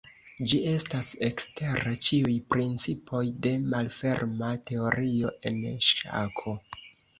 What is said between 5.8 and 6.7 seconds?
ŝako.